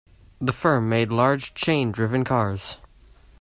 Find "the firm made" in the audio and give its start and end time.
0.39-1.11